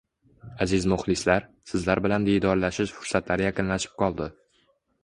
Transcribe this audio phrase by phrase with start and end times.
[0.65, 4.33] Aziz muxlislar, sizlar bilan diydorlashish fursatlari yaqinlashib qoldi.